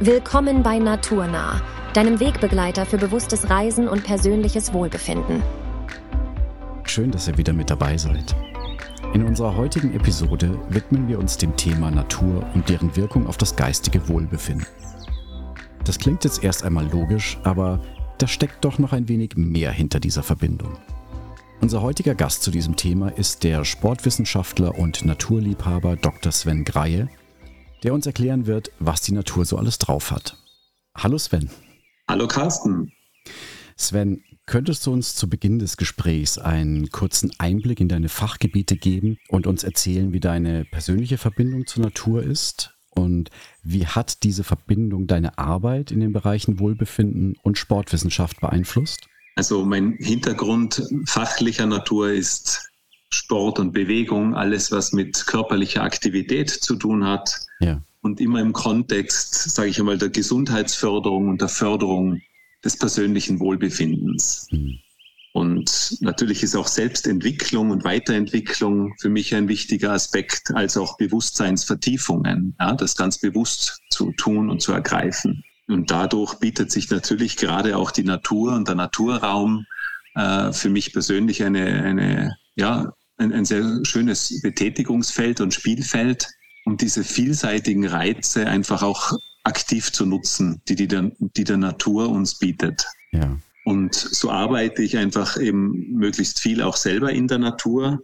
[0.00, 1.62] Willkommen bei Naturnah,
[1.94, 5.42] deinem Wegbegleiter für bewusstes Reisen und persönliches Wohlbefinden.
[6.84, 8.36] Schön, dass ihr wieder mit dabei seid.
[9.14, 13.56] In unserer heutigen Episode widmen wir uns dem Thema Natur und deren Wirkung auf das
[13.56, 14.66] geistige Wohlbefinden.
[15.84, 17.80] Das klingt jetzt erst einmal logisch, aber
[18.18, 20.76] da steckt doch noch ein wenig mehr hinter dieser Verbindung.
[21.62, 26.32] Unser heutiger Gast zu diesem Thema ist der Sportwissenschaftler und Naturliebhaber Dr.
[26.32, 27.08] Sven Greie,
[27.82, 30.36] der uns erklären wird, was die Natur so alles drauf hat.
[30.96, 31.50] Hallo Sven.
[32.08, 32.92] Hallo Carsten.
[33.76, 39.18] Sven, könntest du uns zu Beginn des Gesprächs einen kurzen Einblick in deine Fachgebiete geben
[39.28, 42.72] und uns erzählen, wie deine persönliche Verbindung zur Natur ist?
[42.90, 43.30] Und
[43.62, 49.06] wie hat diese Verbindung deine Arbeit in den Bereichen Wohlbefinden und Sportwissenschaft beeinflusst?
[49.34, 52.70] Also mein Hintergrund fachlicher Natur ist
[53.16, 57.40] Sport und Bewegung, alles, was mit körperlicher Aktivität zu tun hat.
[57.60, 57.82] Ja.
[58.02, 62.20] Und immer im Kontext, sage ich einmal, der Gesundheitsförderung und der Förderung
[62.64, 64.48] des persönlichen Wohlbefindens.
[64.50, 64.78] Mhm.
[65.32, 72.56] Und natürlich ist auch Selbstentwicklung und Weiterentwicklung für mich ein wichtiger Aspekt, als auch Bewusstseinsvertiefungen,
[72.58, 75.44] ja, das ganz bewusst zu tun und zu ergreifen.
[75.68, 79.66] Und dadurch bietet sich natürlich gerade auch die Natur und der Naturraum
[80.14, 86.28] äh, für mich persönlich eine, eine ja, ein, ein sehr schönes Betätigungsfeld und Spielfeld,
[86.64, 89.12] um diese vielseitigen Reize einfach auch
[89.44, 92.84] aktiv zu nutzen, die die, der, die der Natur uns bietet.
[93.12, 93.38] Ja.
[93.64, 98.00] Und so arbeite ich einfach eben möglichst viel auch selber in der Natur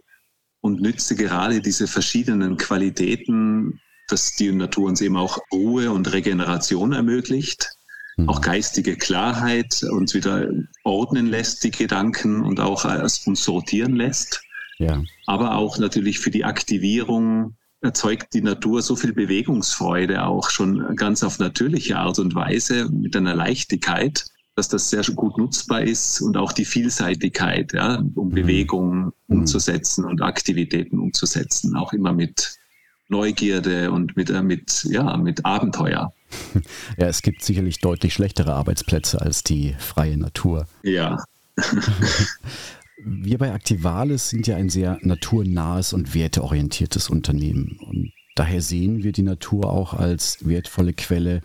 [0.61, 6.93] und nütze gerade diese verschiedenen Qualitäten, dass die Natur uns eben auch Ruhe und Regeneration
[6.93, 7.69] ermöglicht,
[8.17, 8.29] mhm.
[8.29, 10.49] auch geistige Klarheit uns wieder
[10.83, 12.85] ordnen lässt, die Gedanken und auch
[13.25, 14.41] uns sortieren lässt.
[14.79, 15.03] Ja.
[15.25, 21.21] Aber auch natürlich für die Aktivierung erzeugt die Natur so viel Bewegungsfreude auch schon ganz
[21.23, 26.37] auf natürliche Art und Weise mit einer Leichtigkeit, dass das sehr gut nutzbar ist und
[26.37, 28.33] auch die Vielseitigkeit, ja, um mhm.
[28.33, 29.11] Bewegung mhm.
[29.27, 32.55] umzusetzen und Aktivitäten umzusetzen, auch immer mit
[33.09, 36.13] Neugierde und mit, äh, mit, ja, mit Abenteuer.
[36.97, 40.65] Ja, es gibt sicherlich deutlich schlechtere Arbeitsplätze als die freie Natur.
[40.81, 41.23] Ja.
[43.05, 47.79] Wir bei Activalis sind ja ein sehr naturnahes und werteorientiertes Unternehmen.
[47.87, 51.41] Und daher sehen wir die Natur auch als wertvolle Quelle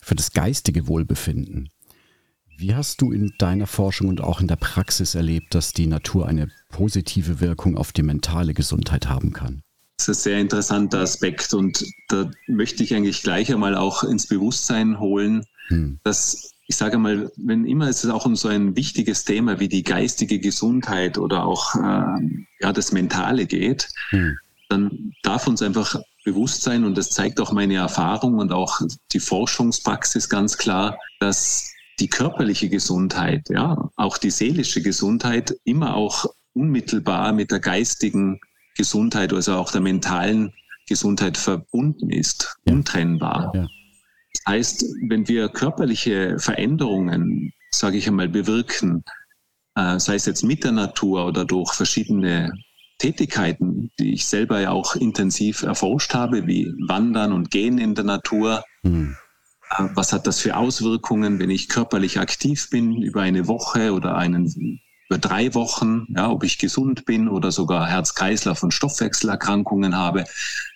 [0.00, 1.68] für das geistige Wohlbefinden.
[2.56, 6.26] Wie hast du in deiner Forschung und auch in der Praxis erlebt, dass die Natur
[6.28, 9.62] eine positive Wirkung auf die mentale Gesundheit haben kann?
[9.96, 14.26] Das ist ein sehr interessanter Aspekt und da möchte ich eigentlich gleich einmal auch ins
[14.26, 15.98] Bewusstsein holen, hm.
[16.04, 19.82] dass ich sage mal, wenn immer es auch um so ein wichtiges Thema wie die
[19.82, 24.38] geistige Gesundheit oder auch äh, ja, das Mentale geht, hm.
[24.68, 28.80] dann darf uns einfach bewusst sein, und das zeigt auch meine Erfahrung und auch
[29.12, 31.70] die Forschungspraxis ganz klar, dass
[32.00, 36.24] die körperliche Gesundheit, ja, auch die seelische Gesundheit immer auch
[36.54, 38.40] unmittelbar mit der geistigen
[38.76, 40.54] Gesundheit, also auch der mentalen
[40.88, 42.72] Gesundheit verbunden ist, ja.
[42.72, 43.52] untrennbar.
[43.54, 43.66] Ja
[44.46, 49.04] heißt, wenn wir körperliche Veränderungen, sage ich einmal, bewirken,
[49.74, 52.52] äh, sei es jetzt mit der Natur oder durch verschiedene
[52.98, 58.04] Tätigkeiten, die ich selber ja auch intensiv erforscht habe, wie Wandern und Gehen in der
[58.04, 58.64] Natur.
[58.82, 59.16] Mhm.
[59.94, 64.46] Was hat das für Auswirkungen, wenn ich körperlich aktiv bin über eine Woche oder einen
[65.08, 70.24] über drei Wochen, ja, ob ich gesund bin oder sogar Herz-Kreislauf- und Stoffwechselerkrankungen habe.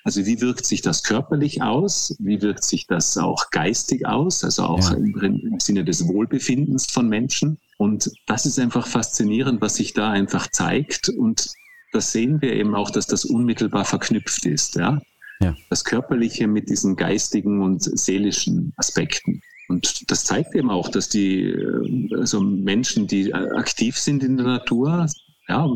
[0.05, 2.15] Also wie wirkt sich das körperlich aus?
[2.19, 4.45] Wie wirkt sich das auch geistig aus?
[4.45, 4.97] Also auch ja.
[4.97, 7.59] im, im Sinne des Wohlbefindens von Menschen.
[7.79, 11.09] Und das ist einfach faszinierend, was sich da einfach zeigt.
[11.09, 11.49] Und
[11.93, 14.75] das sehen wir eben auch, dass das unmittelbar verknüpft ist.
[14.75, 15.01] Ja?
[15.41, 15.57] ja.
[15.71, 19.43] Das Körperliche mit diesen geistigen und seelischen Aspekten.
[19.69, 24.37] Und das zeigt eben auch, dass die äh, also Menschen, die äh, aktiv sind in
[24.37, 25.07] der Natur,
[25.47, 25.69] ja,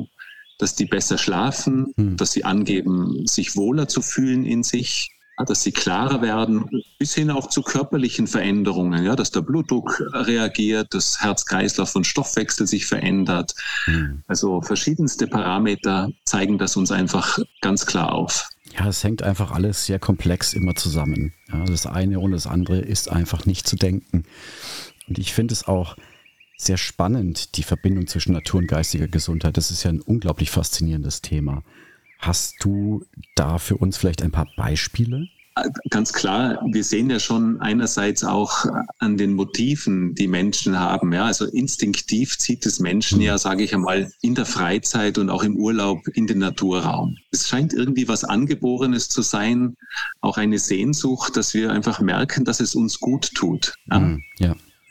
[0.58, 2.16] dass die besser schlafen, hm.
[2.16, 7.14] dass sie angeben, sich wohler zu fühlen in sich, ja, dass sie klarer werden, bis
[7.14, 12.86] hin auch zu körperlichen Veränderungen, ja, dass der Blutdruck reagiert, das Herz-Kreislauf und Stoffwechsel sich
[12.86, 13.54] verändert.
[13.84, 14.22] Hm.
[14.26, 18.48] Also verschiedenste Parameter zeigen das uns einfach ganz klar auf.
[18.78, 21.32] Ja, es hängt einfach alles sehr komplex immer zusammen.
[21.52, 24.24] Ja, das eine ohne das andere ist einfach nicht zu denken.
[25.08, 25.96] Und ich finde es auch
[26.56, 29.56] sehr spannend, die Verbindung zwischen Natur und geistiger Gesundheit.
[29.56, 31.62] Das ist ja ein unglaublich faszinierendes Thema.
[32.18, 33.04] Hast du
[33.34, 35.28] da für uns vielleicht ein paar Beispiele?
[35.90, 38.64] Ganz klar, wir sehen ja schon einerseits auch
[38.98, 41.12] an den Motiven, die Menschen haben.
[41.12, 45.42] Ja, also instinktiv zieht es Menschen ja, sage ich einmal, in der Freizeit und auch
[45.42, 47.16] im Urlaub in den Naturraum.
[47.30, 49.76] Es scheint irgendwie was Angeborenes zu sein,
[50.20, 53.74] auch eine Sehnsucht, dass wir einfach merken, dass es uns gut tut.
[53.90, 54.00] Ja.
[54.00, 54.22] Mhm,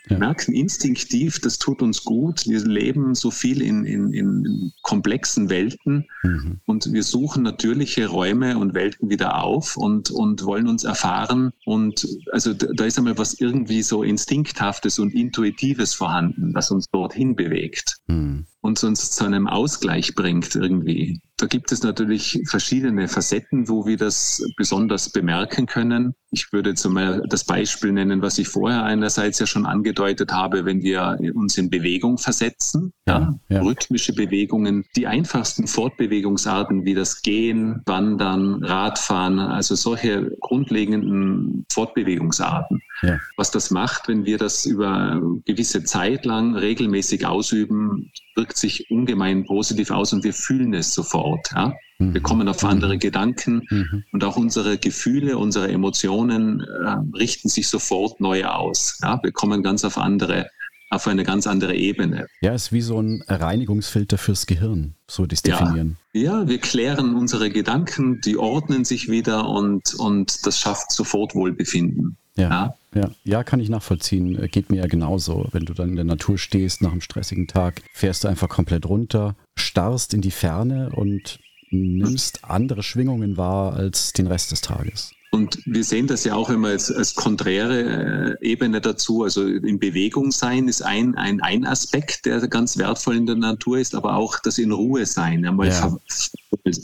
[0.04, 0.10] ja.
[0.10, 2.46] Wir merken instinktiv, das tut uns gut.
[2.46, 6.60] Wir leben so viel in, in, in komplexen Welten mhm.
[6.66, 11.52] und wir suchen natürliche Räume und Welten wieder auf und, und wollen uns erfahren.
[11.64, 17.36] Und also da ist einmal was irgendwie so Instinkthaftes und Intuitives vorhanden, was uns dorthin
[17.36, 17.98] bewegt.
[18.08, 21.20] Mhm und uns zu einem Ausgleich bringt irgendwie.
[21.36, 26.14] Da gibt es natürlich verschiedene Facetten, wo wir das besonders bemerken können.
[26.30, 30.64] Ich würde jetzt mal das Beispiel nennen, was ich vorher einerseits ja schon angedeutet habe,
[30.64, 33.60] wenn wir uns in Bewegung versetzen, ja, ja.
[33.60, 42.80] rhythmische Bewegungen, die einfachsten Fortbewegungsarten wie das Gehen, Wandern, Radfahren, also solche grundlegenden Fortbewegungsarten.
[43.02, 43.18] Ja.
[43.36, 49.44] Was das macht, wenn wir das über gewisse Zeit lang regelmäßig ausüben, wirkt sich ungemein
[49.44, 51.50] positiv aus und wir fühlen es sofort.
[51.54, 51.74] Ja?
[51.98, 52.22] Wir mhm.
[52.22, 53.00] kommen auf andere mhm.
[53.00, 54.04] Gedanken mhm.
[54.12, 58.98] und auch unsere Gefühle, unsere Emotionen äh, richten sich sofort neu aus.
[59.02, 59.20] Ja?
[59.22, 60.48] Wir kommen ganz auf andere
[60.92, 62.26] auf eine ganz andere Ebene.
[62.42, 65.96] Ja, ist wie so ein Reinigungsfilter fürs Gehirn, so das definieren.
[66.12, 71.34] Ja, ja wir klären unsere Gedanken, die ordnen sich wieder und, und das schafft sofort
[71.34, 72.18] Wohlbefinden.
[72.36, 73.10] Ja, ja, ja.
[73.24, 74.42] ja, kann ich nachvollziehen.
[74.42, 75.46] Äh, geht mir ja genauso.
[75.52, 78.86] Wenn du dann in der Natur stehst nach einem stressigen Tag, fährst du einfach komplett
[78.86, 81.38] runter, starrst in die Ferne und
[81.70, 85.12] nimmst andere Schwingungen wahr als den Rest des Tages.
[85.34, 89.22] Und wir sehen das ja auch immer als, als konträre äh, Ebene dazu.
[89.22, 93.78] Also in Bewegung sein ist ein, ein, ein Aspekt, der ganz wertvoll in der Natur
[93.78, 95.46] ist, aber auch das in Ruhe sein.
[95.46, 95.96] Einmal ja.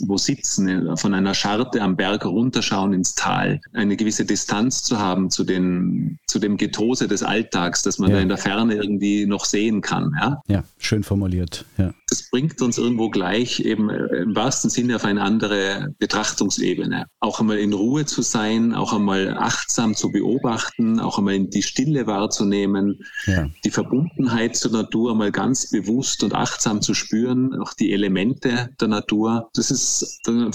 [0.01, 4.99] Wo sitzen, äh, von einer Scharte am Berg runterschauen ins Tal, eine gewisse Distanz zu
[4.99, 8.17] haben zu, den, zu dem Getose des Alltags, das man ja.
[8.17, 10.11] da in der Ferne irgendwie noch sehen kann.
[10.19, 11.65] Ja, ja schön formuliert.
[11.77, 11.93] Ja.
[12.07, 17.05] Das bringt uns irgendwo gleich eben äh, im wahrsten Sinne auf eine andere Betrachtungsebene.
[17.19, 21.61] Auch einmal in Ruhe zu sein sein, auch einmal achtsam zu beobachten, auch einmal die
[21.61, 23.47] Stille wahrzunehmen, ja.
[23.63, 28.87] die Verbundenheit zur Natur mal ganz bewusst und achtsam zu spüren, auch die Elemente der
[28.87, 29.49] Natur.
[29.53, 29.78] Das ist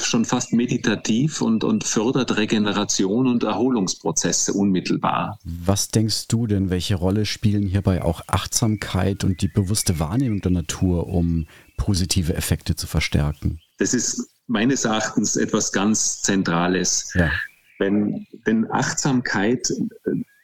[0.03, 5.39] schon fast meditativ und, und fördert Regeneration und Erholungsprozesse unmittelbar.
[5.45, 10.53] Was denkst du denn, welche Rolle spielen hierbei auch Achtsamkeit und die bewusste Wahrnehmung der
[10.53, 13.61] Natur, um positive Effekte zu verstärken?
[13.79, 17.13] Das ist meines Erachtens etwas ganz Zentrales.
[17.15, 17.31] Ja.
[17.79, 19.69] Wenn, denn Achtsamkeit,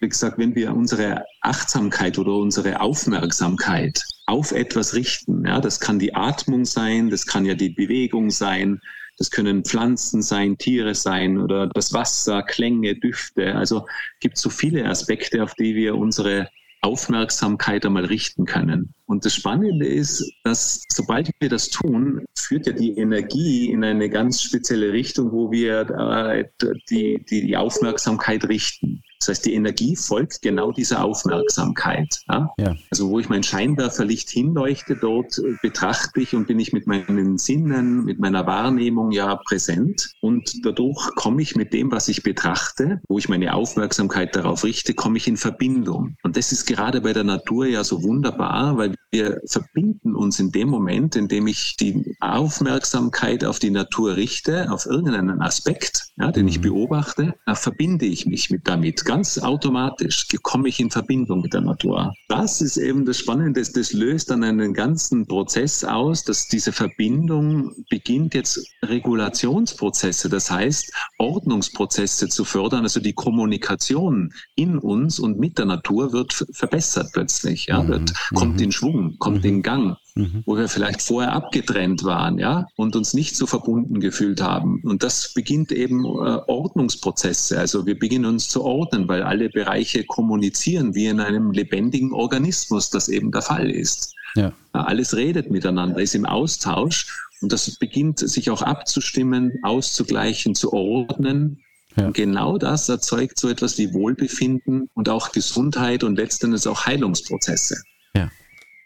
[0.00, 5.98] wie gesagt, wenn wir unsere Achtsamkeit oder unsere Aufmerksamkeit auf etwas richten, ja, das kann
[5.98, 8.80] die Atmung sein, das kann ja die Bewegung sein,
[9.18, 13.54] das können Pflanzen sein, Tiere sein oder das Wasser, Klänge, Düfte.
[13.54, 13.86] Also
[14.20, 16.48] gibt so viele Aspekte, auf die wir unsere
[16.80, 18.94] Aufmerksamkeit einmal richten können.
[19.04, 24.08] Und das Spannende ist, dass sobald wir das tun, führt ja die Energie in eine
[24.08, 26.44] ganz spezielle Richtung, wo wir äh,
[26.88, 29.02] die, die, die Aufmerksamkeit richten.
[29.20, 32.20] Das heißt, die Energie folgt genau dieser Aufmerksamkeit.
[32.28, 32.50] Ja?
[32.58, 32.74] Ja.
[32.90, 38.04] Also wo ich mein Scheinwerferlicht hinleuchte, dort betrachte ich und bin ich mit meinen Sinnen,
[38.04, 40.10] mit meiner Wahrnehmung ja präsent.
[40.22, 44.94] Und dadurch komme ich mit dem, was ich betrachte, wo ich meine Aufmerksamkeit darauf richte,
[44.94, 46.16] komme ich in Verbindung.
[46.22, 50.50] Und das ist gerade bei der Natur ja so wunderbar, weil wir verbinden uns in
[50.50, 56.30] dem Moment, in dem ich die Aufmerksamkeit auf die Natur richte, auf irgendeinen Aspekt, ja,
[56.30, 56.62] den ich mhm.
[56.62, 59.04] beobachte, da verbinde ich mich mit damit.
[59.10, 62.12] Ganz automatisch komme ich in Verbindung mit der Natur.
[62.28, 67.72] Das ist eben das Spannende, das löst dann einen ganzen Prozess aus, dass diese Verbindung
[67.88, 75.58] beginnt jetzt Regulationsprozesse, das heißt Ordnungsprozesse zu fördern, also die Kommunikation in uns und mit
[75.58, 78.36] der Natur wird verbessert plötzlich, ja, wird, mhm.
[78.36, 78.62] kommt mhm.
[78.64, 79.50] in Schwung Schwung, kommt mhm.
[79.50, 80.42] in Gang, mhm.
[80.46, 84.80] wo wir vielleicht vorher abgetrennt waren, ja, und uns nicht so verbunden gefühlt haben.
[84.84, 87.58] Und das beginnt eben äh, Ordnungsprozesse.
[87.58, 92.90] Also wir beginnen uns zu ordnen, weil alle Bereiche kommunizieren wie in einem lebendigen Organismus,
[92.90, 94.14] das eben der Fall ist.
[94.36, 94.52] Ja.
[94.72, 97.06] Alles redet miteinander, ist im Austausch
[97.40, 101.62] und das beginnt sich auch abzustimmen, auszugleichen, zu ordnen.
[101.96, 102.06] Ja.
[102.06, 107.82] Und genau das erzeugt so etwas wie Wohlbefinden und auch Gesundheit und letztendlich auch Heilungsprozesse.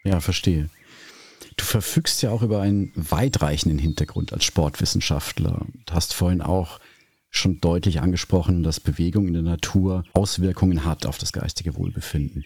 [0.05, 0.69] Ja, verstehe.
[1.57, 5.65] Du verfügst ja auch über einen weitreichenden Hintergrund als Sportwissenschaftler.
[5.85, 6.79] Du hast vorhin auch
[7.29, 12.45] schon deutlich angesprochen, dass Bewegung in der Natur Auswirkungen hat auf das geistige Wohlbefinden.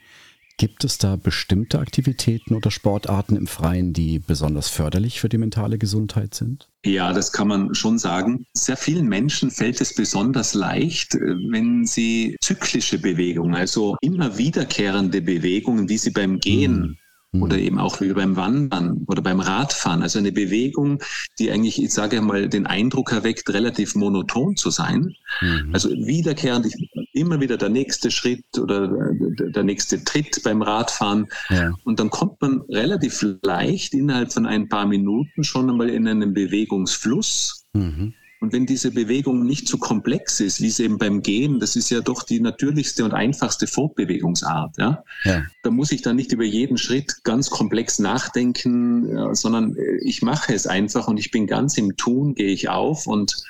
[0.60, 5.78] Gibt es da bestimmte Aktivitäten oder Sportarten im Freien, die besonders förderlich für die mentale
[5.78, 6.68] Gesundheit sind?
[6.86, 8.46] Ja, das kann man schon sagen.
[8.54, 15.22] Sehr vielen Menschen fällt es besonders leicht, äh, wenn sie zyklische Bewegungen, also immer wiederkehrende
[15.22, 16.99] Bewegungen, wie sie beim Gehen
[17.31, 17.43] mhm.
[17.43, 20.01] Oder eben auch wie beim Wandern oder beim Radfahren.
[20.01, 21.01] Also eine Bewegung,
[21.38, 25.15] die eigentlich, ich sage mal, den Eindruck erweckt, relativ monoton zu sein.
[25.41, 25.69] Mhm.
[25.74, 26.67] Also wiederkehrend,
[27.13, 28.88] immer wieder der nächste Schritt oder
[29.19, 31.27] der nächste Tritt beim Radfahren.
[31.50, 31.74] Ja.
[31.83, 36.33] Und dann kommt man relativ leicht innerhalb von ein paar Minuten schon einmal in einen
[36.33, 37.65] Bewegungsfluss.
[37.74, 38.13] Mhm.
[38.41, 41.75] Und wenn diese Bewegung nicht zu so komplex ist, wie es eben beim Gehen, das
[41.75, 45.43] ist ja doch die natürlichste und einfachste Fortbewegungsart, ja, ja.
[45.62, 50.53] da muss ich dann nicht über jeden Schritt ganz komplex nachdenken, sondern äh, ich mache
[50.53, 53.43] es einfach und ich bin ganz im Tun, gehe ich auf und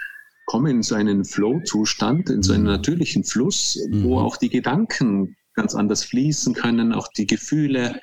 [0.45, 2.69] komme in so einen Flow-Zustand, in so einen mhm.
[2.69, 4.03] natürlichen Fluss, mhm.
[4.03, 8.01] wo auch die Gedanken ganz anders fließen können, auch die Gefühle,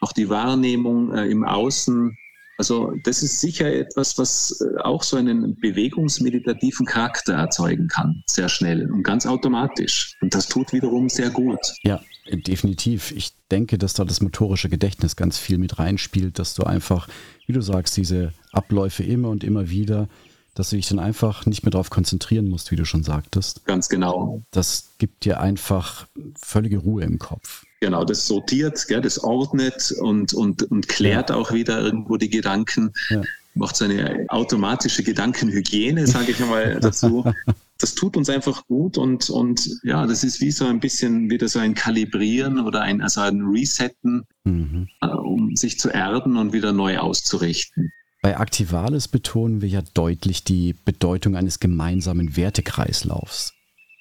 [0.00, 2.16] auch die Wahrnehmung äh, im Außen
[2.58, 8.48] also das ist sicher etwas, was äh, auch so einen bewegungsmeditativen Charakter erzeugen kann, sehr
[8.48, 10.16] schnell und ganz automatisch.
[10.20, 11.58] Und das tut wiederum sehr gut.
[11.82, 13.12] Ja, definitiv.
[13.12, 17.08] Ich denke, dass da das motorische Gedächtnis ganz viel mit reinspielt, dass du einfach,
[17.46, 20.08] wie du sagst, diese Abläufe immer und immer wieder,
[20.54, 23.64] dass du dich dann einfach nicht mehr darauf konzentrieren musst, wie du schon sagtest.
[23.64, 24.42] Ganz genau.
[24.52, 26.06] Das gibt dir einfach
[26.40, 27.64] völlige Ruhe im Kopf.
[27.84, 32.94] Genau, das sortiert, gell, das ordnet und, und, und klärt auch wieder irgendwo die Gedanken,
[33.10, 33.20] ja.
[33.52, 37.30] macht so eine automatische Gedankenhygiene, sage ich mal dazu.
[37.76, 41.46] Das tut uns einfach gut und, und ja, das ist wie so ein bisschen wieder
[41.46, 44.88] so ein Kalibrieren oder ein, also ein Resetten, mhm.
[45.02, 47.92] Äh, um sich zu erden und wieder neu auszurichten.
[48.22, 53.52] Bei Aktivalis betonen wir ja deutlich die Bedeutung eines gemeinsamen Wertekreislaufs.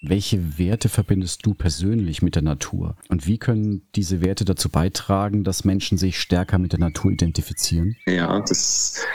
[0.06, 2.98] Welche Werte verbindest du persönlich mit der Natur?
[3.08, 7.96] Und wie können diese Werte dazu beitragen, dass Menschen sich stärker mit der Natur identifizieren?
[8.06, 9.06] Ja, das ist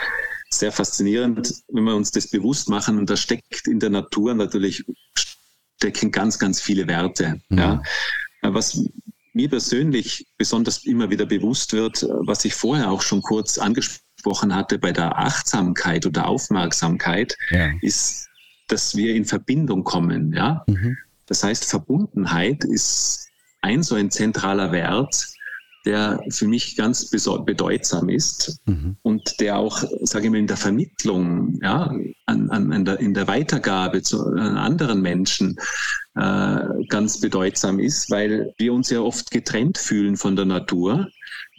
[0.49, 2.97] sehr faszinierend, wenn wir uns das bewusst machen.
[2.97, 4.83] Und da steckt in der Natur natürlich
[5.77, 7.39] stecken ganz, ganz viele Werte.
[7.49, 7.57] Mhm.
[7.57, 7.83] Ja.
[8.41, 8.83] Was
[9.33, 14.79] mir persönlich besonders immer wieder bewusst wird, was ich vorher auch schon kurz angesprochen hatte
[14.79, 17.69] bei der Achtsamkeit oder Aufmerksamkeit, ja.
[17.81, 18.28] ist
[18.71, 20.33] dass wir in Verbindung kommen.
[20.33, 20.63] Ja?
[20.67, 20.97] Mhm.
[21.25, 23.29] Das heißt, Verbundenheit ist
[23.61, 25.27] ein so ein zentraler Wert,
[25.85, 28.97] der für mich ganz bedeutsam ist mhm.
[29.01, 31.93] und der auch, sage ich mal, in der Vermittlung, ja,
[32.25, 35.57] an, an, an der, in der Weitergabe zu anderen Menschen
[36.15, 36.59] äh,
[36.89, 41.07] ganz bedeutsam ist, weil wir uns ja oft getrennt fühlen von der Natur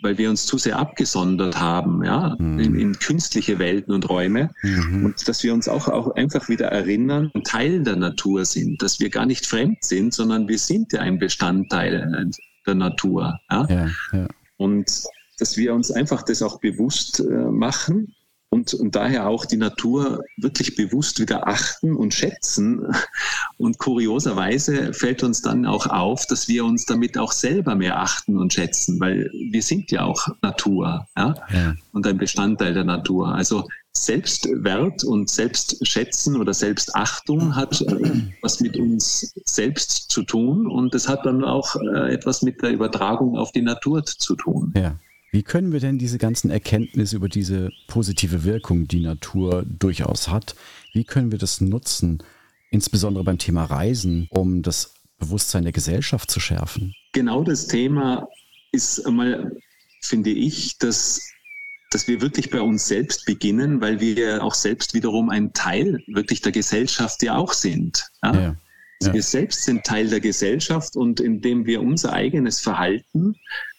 [0.02, 2.58] weil wir uns zu sehr abgesondert haben, ja, mhm.
[2.58, 4.50] in, in, künstliche Welten und Räume.
[4.62, 5.04] Mhm.
[5.04, 9.10] Und dass wir uns auch, auch einfach wieder erinnern, Teil der Natur sind, dass wir
[9.10, 12.30] gar nicht fremd sind, sondern wir sind ja ein Bestandteil
[12.74, 13.38] Natur.
[13.50, 13.66] Ja?
[13.68, 14.28] ja, ja.
[14.56, 15.04] Und
[15.38, 18.14] dass wir uns einfach das auch bewusst äh, machen
[18.52, 22.84] und, und daher auch die Natur wirklich bewusst wieder achten und schätzen.
[23.58, 28.38] Und kurioserweise fällt uns dann auch auf, dass wir uns damit auch selber mehr achten
[28.38, 31.34] und schätzen, weil wir sind ja auch Natur ja?
[31.52, 31.74] ja.
[31.92, 33.34] und ein Bestandteil der Natur.
[33.34, 40.94] Also Selbstwert und Selbstschätzen oder Selbstachtung hat äh, was mit uns selbst zu tun und
[40.94, 44.72] es hat dann auch äh, etwas mit der Übertragung auf die Natur zu tun.
[44.76, 44.96] Ja.
[45.32, 50.56] Wie können wir denn diese ganzen Erkenntnisse über diese positive Wirkung, die Natur durchaus hat,
[50.92, 52.22] wie können wir das nutzen,
[52.70, 56.94] insbesondere beim Thema Reisen, um das Bewusstsein der Gesellschaft zu schärfen?
[57.12, 58.26] Genau das Thema
[58.72, 59.56] ist einmal,
[60.00, 61.20] finde ich, dass,
[61.90, 66.40] dass wir wirklich bei uns selbst beginnen, weil wir auch selbst wiederum ein Teil wirklich
[66.40, 68.08] der Gesellschaft ja auch sind.
[68.22, 68.34] Ja?
[68.34, 68.56] Ja,
[69.02, 69.12] ja.
[69.12, 73.34] Wir selbst sind Teil der Gesellschaft und indem wir unser eigenes Verhalten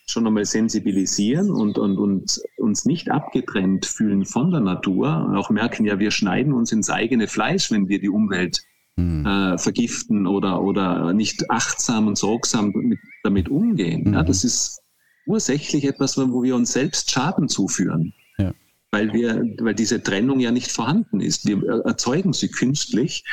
[0.08, 5.50] schon einmal sensibilisieren und, und, und uns nicht abgetrennt fühlen von der Natur und auch
[5.50, 8.62] merken, ja, wir schneiden uns ins eigene Fleisch, wenn wir die Umwelt
[8.98, 9.25] hm.
[9.25, 14.03] äh, vergiften oder, oder nicht achtsam und sorgsam mit, damit umgehen.
[14.06, 14.13] Mhm.
[14.13, 14.80] Ja, das ist
[15.25, 18.13] ursächlich etwas, wo wir uns selbst Schaden zuführen.
[18.37, 18.53] Ja.
[18.91, 21.47] Weil, wir, weil diese Trennung ja nicht vorhanden ist.
[21.47, 23.23] Wir erzeugen sie künstlich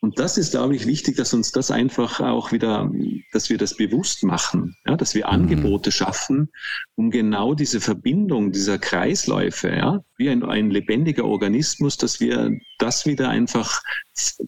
[0.00, 2.88] und das ist, glaube ich, wichtig, dass uns das einfach auch wieder,
[3.32, 5.32] dass wir das bewusst machen, ja, dass wir mhm.
[5.32, 6.50] Angebote schaffen,
[6.94, 13.06] um genau diese Verbindung dieser Kreisläufe, ja, wie ein, ein lebendiger Organismus, dass wir das
[13.06, 13.82] wieder einfach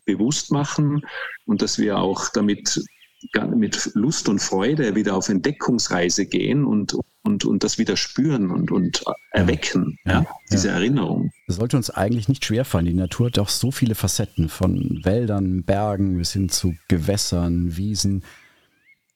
[0.05, 1.03] bewusst machen
[1.47, 2.81] und dass wir auch damit
[3.55, 8.71] mit Lust und Freude wieder auf Entdeckungsreise gehen und, und, und das wieder spüren und,
[8.71, 10.75] und erwecken, ja, ja diese ja.
[10.75, 11.31] Erinnerung.
[11.47, 12.87] Das sollte uns eigentlich nicht schwerfallen.
[12.87, 18.25] Die Natur hat auch so viele Facetten, von Wäldern, Bergen bis hin zu Gewässern, Wiesen.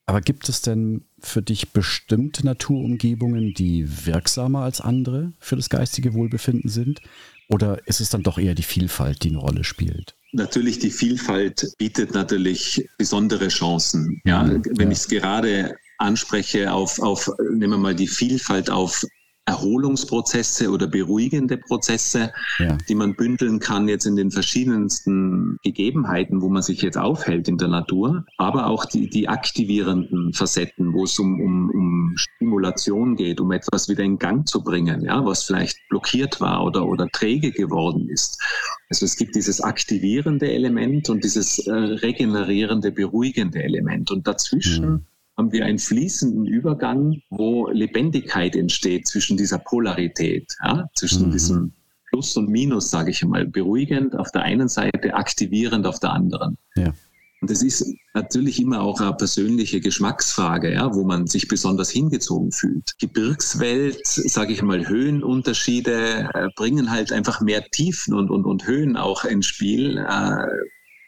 [0.06, 6.12] Aber gibt es denn für dich bestimmte Naturumgebungen, die wirksamer als andere für das geistige
[6.12, 7.00] Wohlbefinden sind?
[7.48, 10.14] Oder ist es dann doch eher die Vielfalt, die eine Rolle spielt?
[10.34, 14.20] Natürlich, die Vielfalt bietet natürlich besondere Chancen.
[14.24, 19.04] Ja, mhm, wenn ich es gerade anspreche auf, auf, nehmen wir mal die Vielfalt auf
[19.46, 22.78] Erholungsprozesse oder beruhigende Prozesse, ja.
[22.88, 27.58] die man bündeln kann jetzt in den verschiedensten Gegebenheiten, wo man sich jetzt aufhält in
[27.58, 33.38] der Natur, aber auch die, die aktivierenden Facetten, wo es um, um, um Stimulation geht,
[33.40, 37.52] um etwas wieder in Gang zu bringen, ja, was vielleicht blockiert war oder, oder träge
[37.52, 38.42] geworden ist.
[38.88, 44.10] Also es gibt dieses aktivierende Element und dieses äh, regenerierende, beruhigende Element.
[44.10, 50.88] Und dazwischen mhm haben wir einen fließenden Übergang, wo Lebendigkeit entsteht zwischen dieser Polarität, ja,
[50.94, 51.32] zwischen mhm.
[51.32, 51.72] diesem
[52.10, 56.56] Plus und Minus, sage ich mal, beruhigend auf der einen Seite, aktivierend auf der anderen.
[56.76, 56.92] Ja.
[57.40, 62.52] Und das ist natürlich immer auch eine persönliche Geschmacksfrage, ja, wo man sich besonders hingezogen
[62.52, 62.92] fühlt.
[62.98, 68.96] Gebirgswelt, sage ich mal, Höhenunterschiede äh, bringen halt einfach mehr Tiefen und, und, und Höhen
[68.96, 69.98] auch ins Spiel.
[69.98, 70.46] Äh,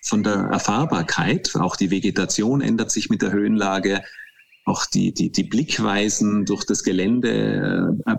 [0.06, 1.54] von der Erfahrbarkeit.
[1.56, 4.02] Auch die Vegetation ändert sich mit der Höhenlage.
[4.64, 8.14] Auch die, die, die Blickweisen durch das Gelände äh,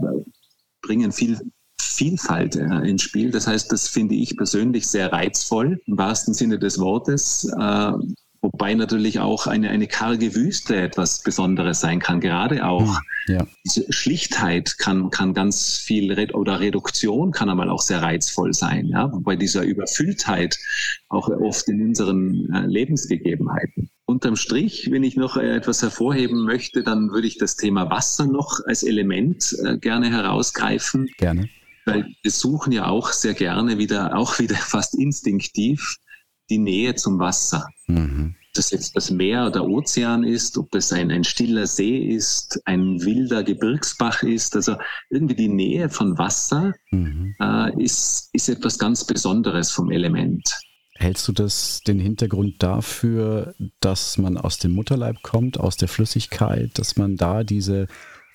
[0.82, 1.39] bringen viel
[1.79, 3.32] Vielfalt äh, ins Spiel.
[3.32, 7.51] Das heißt, das finde ich persönlich sehr reizvoll, im wahrsten Sinne des Wortes.
[7.60, 7.91] Äh,
[8.41, 12.20] Wobei natürlich auch eine, eine karge Wüste etwas Besonderes sein kann.
[12.20, 13.48] Gerade auch hm, ja.
[13.89, 18.88] Schlichtheit kann, kann ganz viel Red oder Reduktion kann einmal auch sehr reizvoll sein.
[18.88, 19.12] Ja?
[19.12, 20.58] Wobei dieser Überfülltheit
[21.10, 23.89] auch oft in unseren äh, Lebensgegebenheiten.
[24.06, 28.25] Unterm Strich, wenn ich noch äh, etwas hervorheben möchte, dann würde ich das Thema Wasser
[28.25, 31.10] noch als Element äh, gerne herausgreifen.
[31.17, 31.50] Gerne.
[31.86, 35.98] Weil wir suchen ja auch sehr gerne wieder, auch wieder fast instinktiv,
[36.50, 37.68] die Nähe zum Wasser.
[37.88, 38.36] Mhm.
[38.54, 43.00] Das jetzt das Meer oder Ozean ist, ob es ein, ein stiller See ist, ein
[43.04, 44.56] wilder Gebirgsbach ist.
[44.56, 44.75] Also
[45.10, 47.36] irgendwie die Nähe von Wasser mhm.
[47.39, 50.51] äh, ist, ist etwas ganz Besonderes vom Element.
[50.96, 56.72] Hältst du das den Hintergrund dafür, dass man aus dem Mutterleib kommt, aus der Flüssigkeit,
[56.80, 57.88] dass man da diese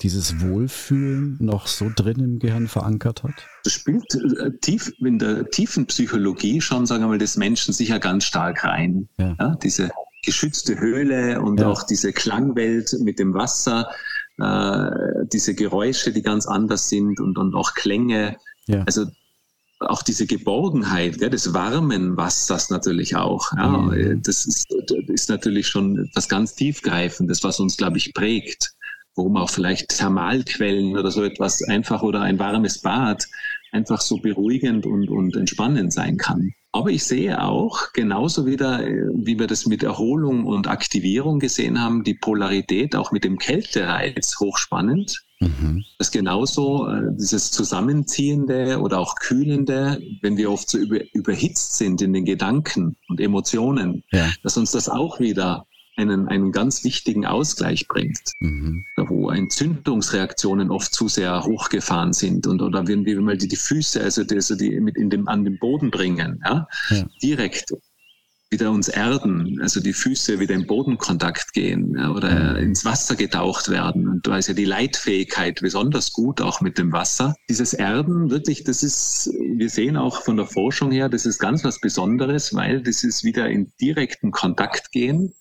[0.03, 3.35] dieses Wohlfühlen noch so drin im Gehirn verankert hat?
[3.65, 7.99] Das spielt äh, tief in der tiefen Psychologie schon, sagen wir mal, des Menschen sicher
[7.99, 9.09] ganz stark rein.
[9.19, 9.37] Ja.
[9.39, 9.91] ja diese
[10.25, 11.69] geschützte Höhle und ja.
[11.69, 13.89] auch diese Klangwelt mit dem Wasser,
[14.39, 14.91] äh,
[15.33, 18.37] diese Geräusche, die ganz anders sind und, und auch Klänge.
[18.87, 19.07] Also
[19.81, 23.53] auch diese Geborgenheit ja, des warmen Wassers natürlich auch.
[23.57, 24.23] Ja, mhm.
[24.23, 24.67] Das ist,
[25.09, 28.75] ist natürlich schon etwas ganz Tiefgreifendes, was uns, glaube ich, prägt
[29.15, 33.27] warum auch vielleicht Thermalquellen oder so etwas einfach oder ein warmes Bad
[33.73, 36.53] einfach so beruhigend und, und entspannend sein kann.
[36.75, 42.03] Aber ich sehe auch, genauso wieder, wie wir das mit Erholung und Aktivierung gesehen haben,
[42.03, 45.23] die Polarität auch mit dem Kältereiz hochspannend.
[45.41, 45.85] Mhm.
[45.99, 52.01] Das genauso, äh, dieses Zusammenziehende oder auch Kühlende, wenn wir oft so über, überhitzt sind
[52.01, 54.31] in den Gedanken und Emotionen, ja.
[54.43, 58.85] dass uns das auch wieder einen, einen ganz wichtigen Ausgleich bringt, mhm.
[58.97, 64.03] wo Entzündungsreaktionen oft zu sehr hochgefahren sind und oder wenn wir mal die, die Füße,
[64.03, 67.05] also die, also die mit in dem, an den Boden bringen, ja, ja.
[67.23, 67.75] direkt
[68.53, 72.69] wieder uns erden, also die Füße wieder in Bodenkontakt gehen ja, oder mhm.
[72.69, 74.09] ins Wasser getaucht werden.
[74.09, 77.35] Und da ist ja die Leitfähigkeit besonders gut, auch mit dem Wasser.
[77.49, 81.65] Dieses Erden, wirklich, das ist, wir sehen auch von der Forschung her, das ist ganz
[81.65, 85.35] was Besonderes, weil das ist wieder in direkten Kontakt gehen.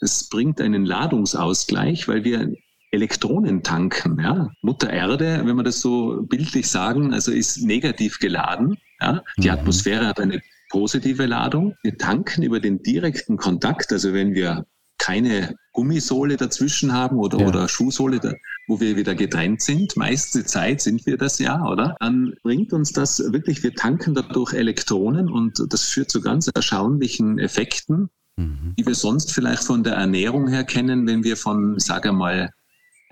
[0.00, 2.52] Das bringt einen Ladungsausgleich, weil wir
[2.92, 4.20] Elektronen tanken.
[4.20, 4.50] Ja?
[4.60, 8.76] Mutter Erde, wenn wir das so bildlich sagen, also ist negativ geladen.
[9.00, 9.22] Ja?
[9.38, 9.54] Die mhm.
[9.54, 10.40] Atmosphäre hat eine
[10.72, 11.76] positive Ladung.
[11.82, 14.66] Wir tanken über den direkten Kontakt, also wenn wir
[14.98, 17.48] keine Gummisohle dazwischen haben oder, ja.
[17.48, 18.32] oder Schuhsohle, da,
[18.68, 21.96] wo wir wieder getrennt sind, meiste Zeit sind wir das ja, oder?
[22.00, 27.38] Dann bringt uns das wirklich, wir tanken dadurch Elektronen und das führt zu ganz erstaunlichen
[27.38, 28.74] Effekten, mhm.
[28.78, 32.50] die wir sonst vielleicht von der Ernährung her kennen, wenn wir von, sage mal,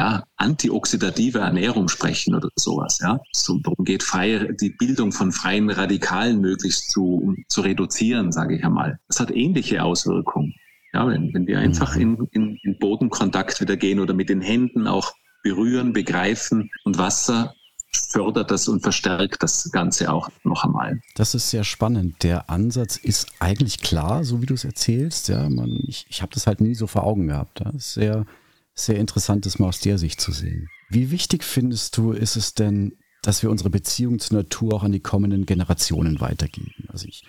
[0.00, 3.00] ja, antioxidative Ernährung sprechen oder sowas.
[3.02, 3.20] Ja.
[3.34, 8.64] So, darum geht frei, die Bildung von freien Radikalen möglichst zu, zu reduzieren, sage ich
[8.64, 8.98] einmal.
[9.08, 10.54] Das hat ähnliche Auswirkungen.
[10.94, 12.00] Ja, wenn, wenn wir einfach mhm.
[12.00, 17.54] in, in, in Bodenkontakt wieder gehen oder mit den Händen auch berühren, begreifen und Wasser
[17.92, 21.00] fördert das und verstärkt das Ganze auch noch einmal.
[21.14, 22.22] Das ist sehr spannend.
[22.22, 25.28] Der Ansatz ist eigentlich klar, so wie du es erzählst.
[25.28, 27.60] Ja, man, ich, ich habe das halt nie so vor Augen gehabt.
[27.60, 28.24] Das ist sehr,
[28.74, 30.68] sehr interessant, das mal aus der Sicht zu sehen.
[30.88, 34.92] Wie wichtig findest du, ist es denn, dass wir unsere Beziehung zur Natur auch an
[34.92, 36.86] die kommenden Generationen weitergeben?
[36.88, 37.22] Also ich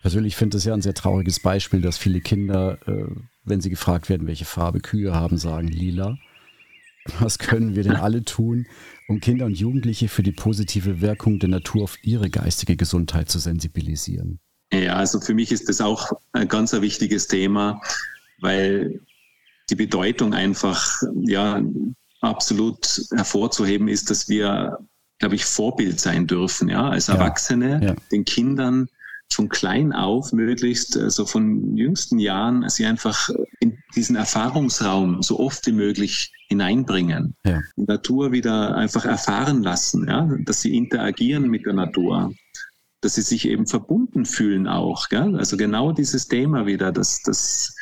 [0.00, 3.06] Persönlich finde es ja ein sehr trauriges Beispiel, dass viele Kinder, äh,
[3.44, 6.16] wenn sie gefragt werden, welche Farbe Kühe haben, sagen lila.
[7.18, 8.66] Was können wir denn alle tun,
[9.08, 13.38] um Kinder und Jugendliche für die positive Wirkung der Natur auf ihre geistige Gesundheit zu
[13.38, 14.38] sensibilisieren?
[14.72, 17.80] Ja, also für mich ist das auch ein ganz ein wichtiges Thema,
[18.40, 19.00] weil
[19.70, 21.62] die Bedeutung einfach ja
[22.20, 24.78] absolut hervorzuheben ist, dass wir,
[25.18, 27.94] glaube ich, Vorbild sein dürfen, ja, als Erwachsene, ja.
[28.10, 28.88] den Kindern
[29.32, 33.28] von klein auf möglichst, also von jüngsten Jahren, sie einfach
[33.60, 37.36] in diesen Erfahrungsraum so oft wie möglich hineinbringen.
[37.44, 37.60] Ja.
[37.76, 42.32] Die Natur wieder einfach erfahren lassen, ja, dass sie interagieren mit der Natur,
[43.02, 45.08] dass sie sich eben verbunden fühlen auch.
[45.08, 45.36] Gell?
[45.36, 47.76] Also genau dieses Thema wieder, dass, dass,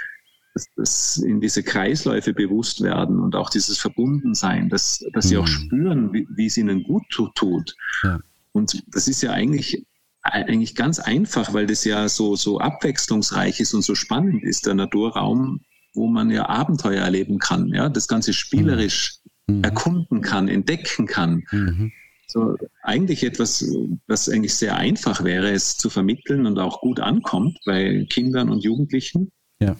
[0.56, 5.28] dass, dass in diese Kreisläufe bewusst werden und auch dieses Verbundensein, dass, dass mhm.
[5.28, 5.48] sie auch mhm.
[5.48, 7.74] spüren, wie, wie es ihnen gut tut.
[8.02, 8.20] Ja.
[8.52, 9.84] Und das ist ja eigentlich
[10.22, 14.74] eigentlich ganz einfach, weil das ja so, so abwechslungsreich ist und so spannend ist, der
[14.74, 15.60] Naturraum,
[15.94, 19.62] wo man ja Abenteuer erleben kann, ja, das Ganze spielerisch mhm.
[19.62, 21.44] erkunden kann, entdecken kann.
[21.52, 21.92] Mhm.
[22.26, 23.72] So, eigentlich etwas,
[24.08, 28.64] was eigentlich sehr einfach wäre, es zu vermitteln und auch gut ankommt bei Kindern und
[28.64, 29.30] Jugendlichen.
[29.60, 29.76] Ja.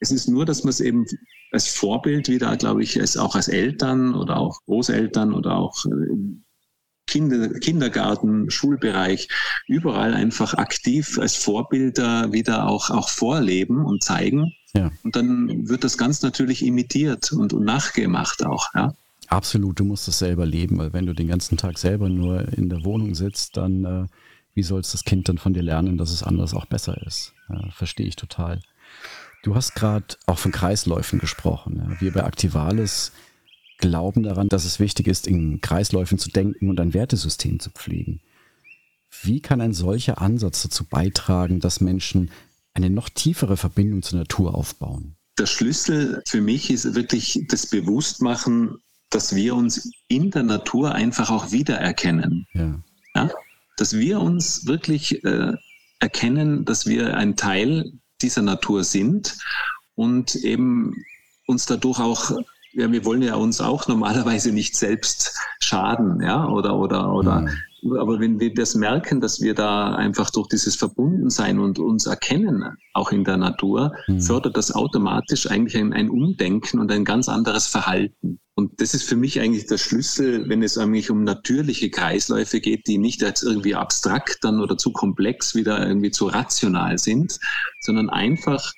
[0.00, 1.06] Es ist nur, dass man es eben
[1.50, 6.14] als Vorbild wieder, glaube ich, als, auch als Eltern oder auch Großeltern oder auch äh,
[7.06, 9.28] Kinder, Kindergarten, Schulbereich,
[9.66, 14.52] überall einfach aktiv als Vorbilder wieder auch, auch vorleben und zeigen.
[14.74, 14.90] Ja.
[15.02, 18.66] Und dann wird das ganz natürlich imitiert und, und nachgemacht auch.
[18.74, 18.94] Ja.
[19.28, 22.68] Absolut, du musst das selber leben, weil wenn du den ganzen Tag selber nur in
[22.68, 24.06] der Wohnung sitzt, dann äh,
[24.54, 27.32] wie soll das Kind dann von dir lernen, dass es anders auch besser ist?
[27.48, 28.60] Ja, Verstehe ich total.
[29.48, 31.76] Du hast gerade auch von Kreisläufen gesprochen.
[31.76, 32.00] Ja.
[32.02, 33.12] Wir bei Aktivalis
[33.78, 38.20] glauben daran, dass es wichtig ist, in Kreisläufen zu denken und ein Wertesystem zu pflegen.
[39.22, 42.30] Wie kann ein solcher Ansatz dazu beitragen, dass Menschen
[42.74, 45.16] eine noch tiefere Verbindung zur Natur aufbauen?
[45.38, 48.76] Der Schlüssel für mich ist wirklich das Bewusstmachen,
[49.08, 52.46] dass wir uns in der Natur einfach auch wiedererkennen.
[52.52, 52.82] Ja.
[53.16, 53.30] ja?
[53.78, 55.54] Dass wir uns wirklich äh,
[56.00, 59.38] erkennen, dass wir ein Teil dieser Natur sind
[59.94, 60.94] und eben
[61.46, 62.32] uns dadurch auch
[62.72, 67.50] ja, wir wollen ja uns auch normalerweise nicht selbst schaden, ja, oder, oder, oder, mhm.
[67.84, 72.64] Aber wenn wir das merken, dass wir da einfach durch dieses Verbundensein und uns erkennen,
[72.92, 74.20] auch in der Natur, mhm.
[74.20, 78.40] fördert das automatisch eigentlich ein, ein Umdenken und ein ganz anderes Verhalten.
[78.54, 82.88] Und das ist für mich eigentlich der Schlüssel, wenn es eigentlich um natürliche Kreisläufe geht,
[82.88, 87.38] die nicht als irgendwie abstrakt dann oder zu komplex wieder irgendwie zu rational sind,
[87.80, 88.72] sondern einfach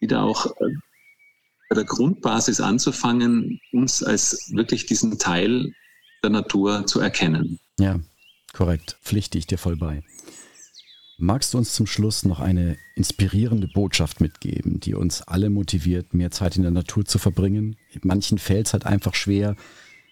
[0.00, 0.74] wieder auch äh,
[1.70, 5.72] bei der Grundbasis anzufangen, uns als wirklich diesen Teil
[6.22, 7.58] der Natur zu erkennen.
[7.78, 7.98] Ja,
[8.52, 8.96] korrekt.
[9.02, 10.02] Pflichte ich dir voll bei.
[11.18, 16.30] Magst du uns zum Schluss noch eine inspirierende Botschaft mitgeben, die uns alle motiviert, mehr
[16.30, 17.76] Zeit in der Natur zu verbringen?
[18.02, 19.56] Manchen fällt es halt einfach schwer,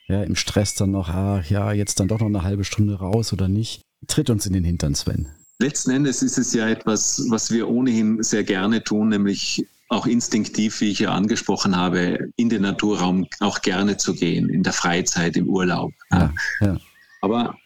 [0.06, 3.32] ja, im Stress dann noch, ah, ja, jetzt dann doch noch eine halbe Stunde raus
[3.32, 3.82] oder nicht.
[4.06, 5.28] Tritt uns in den Hintern, Sven.
[5.58, 10.80] Letzten Endes ist es ja etwas, was wir ohnehin sehr gerne tun, nämlich auch instinktiv,
[10.80, 15.36] wie ich ja angesprochen habe, in den Naturraum auch gerne zu gehen, in der Freizeit,
[15.36, 15.92] im Urlaub.
[16.12, 16.76] Ja, ja.
[17.20, 17.58] Aber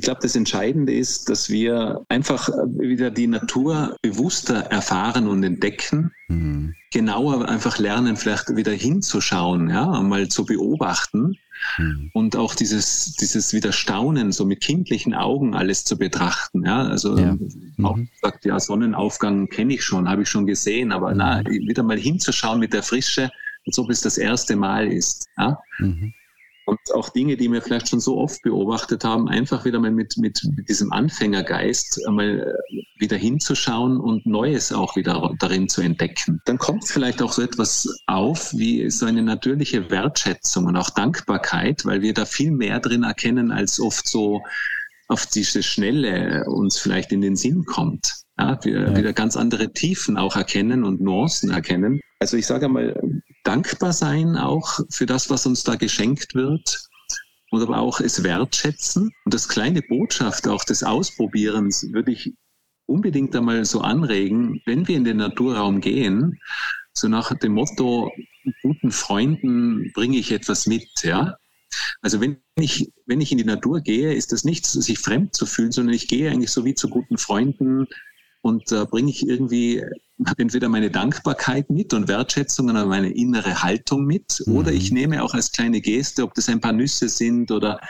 [0.00, 6.12] ich glaube, das Entscheidende ist, dass wir einfach wieder die Natur bewusster erfahren und entdecken,
[6.28, 6.74] mhm.
[6.90, 11.36] genauer einfach lernen, vielleicht wieder hinzuschauen, ja, mal zu beobachten
[11.76, 12.10] Mhm.
[12.14, 16.64] Und auch dieses, dieses Widerstaunen, so mit kindlichen Augen alles zu betrachten.
[16.64, 17.36] Ja, also ja.
[17.36, 17.84] Mhm.
[17.84, 21.18] auch sagt, ja, Sonnenaufgang kenne ich schon, habe ich schon gesehen, aber mhm.
[21.18, 23.30] na, wieder mal hinzuschauen mit der Frische,
[23.66, 25.26] als ob es das erste Mal ist.
[25.36, 25.58] Ja?
[25.80, 26.14] Mhm
[26.70, 30.16] und auch Dinge, die wir vielleicht schon so oft beobachtet haben, einfach wieder mal mit,
[30.18, 36.40] mit, mit diesem Anfängergeist einmal äh, wieder hinzuschauen und Neues auch wieder darin zu entdecken.
[36.44, 41.84] Dann kommt vielleicht auch so etwas auf wie so eine natürliche Wertschätzung und auch Dankbarkeit,
[41.84, 44.40] weil wir da viel mehr drin erkennen, als oft so
[45.08, 48.14] auf diese Schnelle uns vielleicht in den Sinn kommt.
[48.38, 48.96] Ja, wir ja.
[48.96, 52.00] wieder ganz andere Tiefen auch erkennen und Nuancen erkennen.
[52.20, 52.94] Also ich sage einmal,
[53.44, 56.82] dankbar sein auch für das, was uns da geschenkt wird
[57.50, 59.10] und aber auch es wertschätzen.
[59.24, 62.32] Und das kleine Botschaft auch des Ausprobierens würde ich
[62.86, 66.38] unbedingt einmal so anregen, wenn wir in den Naturraum gehen,
[66.92, 68.10] so nach dem Motto,
[68.62, 71.36] guten Freunden bringe ich etwas mit, ja.
[72.02, 75.46] Also wenn ich, wenn ich in die Natur gehe, ist das nicht, sich fremd zu
[75.46, 77.86] fühlen, sondern ich gehe eigentlich so wie zu guten Freunden
[78.42, 79.82] und da bringe ich irgendwie
[80.36, 84.56] entweder meine Dankbarkeit mit und Wertschätzung oder meine innere Haltung mit mhm.
[84.56, 87.80] oder ich nehme auch als kleine Geste, ob das ein paar Nüsse sind oder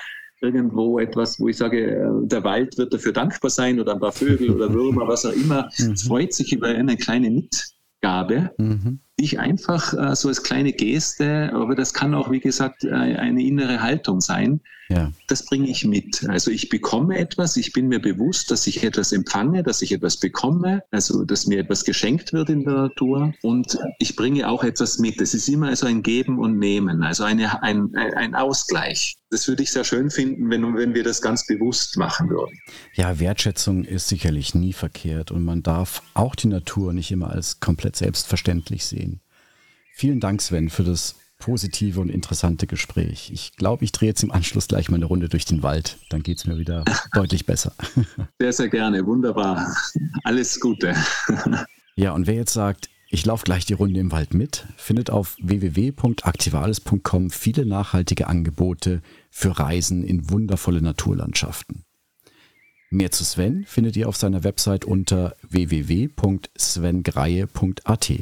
[0.40, 4.12] irgendwo etwas, wo ich sage, äh, der Wald wird dafür dankbar sein oder ein paar
[4.12, 5.96] Vögel oder Würmer, was auch immer, mhm.
[5.96, 8.50] freut sich über eine kleine Mitgabe.
[8.56, 12.90] Mhm ich einfach äh, so als kleine Geste, aber das kann auch, wie gesagt, äh,
[12.90, 14.60] eine innere Haltung sein.
[14.90, 15.12] Ja.
[15.28, 16.28] Das bringe ich mit.
[16.28, 20.16] Also ich bekomme etwas, ich bin mir bewusst, dass ich etwas empfange, dass ich etwas
[20.16, 24.98] bekomme, also dass mir etwas geschenkt wird in der Natur und ich bringe auch etwas
[24.98, 25.20] mit.
[25.20, 29.16] Es ist immer also ein Geben und Nehmen, also eine, ein, ein Ausgleich.
[29.30, 32.58] Das würde ich sehr schön finden, wenn, wenn wir das ganz bewusst machen würden.
[32.94, 37.60] Ja, Wertschätzung ist sicherlich nie verkehrt und man darf auch die Natur nicht immer als
[37.60, 39.20] komplett selbstverständlich sehen.
[39.94, 43.30] Vielen Dank, Sven, für das positive und interessante Gespräch.
[43.32, 45.98] Ich glaube, ich drehe jetzt im Anschluss gleich mal eine Runde durch den Wald.
[46.10, 47.72] Dann geht es mir wieder deutlich besser.
[48.38, 49.04] Sehr, sehr gerne.
[49.04, 49.74] Wunderbar.
[50.22, 50.94] Alles Gute.
[51.96, 55.36] Ja, und wer jetzt sagt, ich laufe gleich die Runde im Wald mit, findet auf
[55.42, 61.82] www.aktivales.com viele nachhaltige Angebote für Reisen in wundervolle Naturlandschaften.
[62.90, 68.12] Mehr zu Sven findet ihr auf seiner Website unter www.svengreie.at.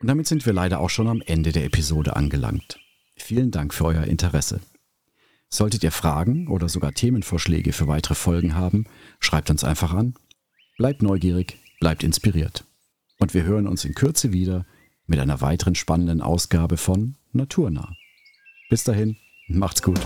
[0.00, 2.80] Und damit sind wir leider auch schon am Ende der Episode angelangt.
[3.16, 4.60] Vielen Dank für euer Interesse.
[5.50, 8.86] Solltet ihr Fragen oder sogar Themenvorschläge für weitere Folgen haben,
[9.18, 10.14] schreibt uns einfach an.
[10.78, 12.64] Bleibt neugierig, bleibt inspiriert.
[13.18, 14.64] Und wir hören uns in Kürze wieder
[15.06, 17.94] mit einer weiteren spannenden Ausgabe von Naturnah.
[18.70, 19.16] Bis dahin,
[19.48, 20.00] macht's gut.